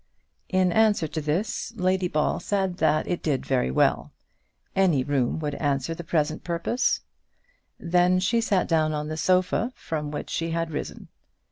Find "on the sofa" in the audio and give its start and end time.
8.93-9.71